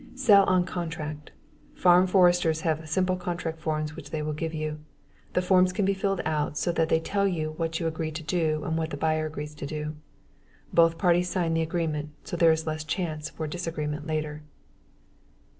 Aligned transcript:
Sell 0.15 0.43
on 0.45 0.65
contract. 0.65 1.29
Farm 1.75 2.07
foresters 2.07 2.61
have 2.61 2.89
simple 2.89 3.15
contract 3.15 3.59
forms 3.59 3.95
which 3.95 4.09
they 4.09 4.23
will 4.23 4.33
give 4.33 4.51
you. 4.51 4.79
The 5.33 5.43
forms 5.43 5.71
can 5.71 5.85
be 5.85 5.93
filled 5.93 6.21
out 6.25 6.57
so 6.57 6.71
that 6.71 6.89
they 6.89 6.99
tell 6.99 7.29
what 7.29 7.79
you 7.79 7.85
agree 7.85 8.09
to 8.09 8.23
do 8.23 8.63
and 8.63 8.79
what 8.79 8.89
the 8.89 8.97
buyer 8.97 9.27
agrees 9.27 9.53
to 9.53 9.67
do. 9.67 9.95
Both 10.73 10.97
parties 10.97 11.29
sign 11.29 11.53
the 11.53 11.61
agreement, 11.61 12.09
so 12.23 12.35
there 12.35 12.51
is 12.51 12.65
less 12.65 12.83
chance 12.83 13.29
for 13.29 13.45
disagreement 13.45 14.07
later. 14.07 14.41